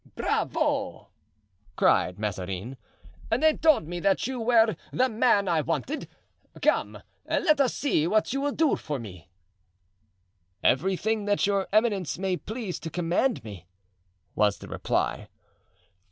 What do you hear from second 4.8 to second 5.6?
the man